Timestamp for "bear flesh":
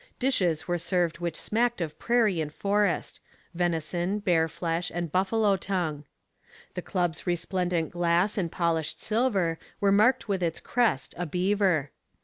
4.17-4.91